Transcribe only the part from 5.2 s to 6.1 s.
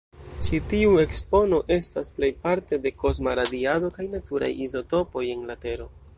en la Tero.